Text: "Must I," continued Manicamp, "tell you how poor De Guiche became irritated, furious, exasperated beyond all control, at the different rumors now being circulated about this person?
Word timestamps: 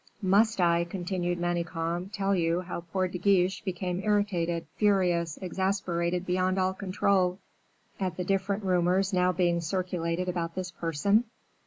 "Must 0.23 0.59
I," 0.59 0.83
continued 0.85 1.37
Manicamp, 1.39 2.11
"tell 2.11 2.33
you 2.33 2.61
how 2.61 2.81
poor 2.91 3.07
De 3.07 3.19
Guiche 3.19 3.61
became 3.63 4.01
irritated, 4.03 4.65
furious, 4.75 5.37
exasperated 5.43 6.25
beyond 6.25 6.57
all 6.57 6.73
control, 6.73 7.37
at 7.99 8.17
the 8.17 8.23
different 8.23 8.63
rumors 8.63 9.13
now 9.13 9.31
being 9.31 9.61
circulated 9.61 10.27
about 10.27 10.55
this 10.55 10.71
person? 10.71 11.25